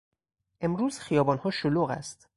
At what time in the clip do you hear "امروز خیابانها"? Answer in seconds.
0.61-1.51